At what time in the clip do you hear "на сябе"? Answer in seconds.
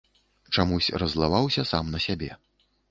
1.97-2.31